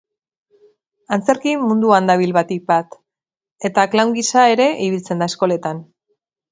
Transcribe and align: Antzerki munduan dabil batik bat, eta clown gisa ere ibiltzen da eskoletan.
Antzerki 1.17 1.53
munduan 1.67 2.09
dabil 2.11 2.33
batik 2.39 2.65
bat, 2.73 2.99
eta 3.71 3.87
clown 3.93 4.19
gisa 4.21 4.51
ere 4.57 4.71
ibiltzen 4.89 5.25
da 5.25 5.33
eskoletan. 5.35 5.89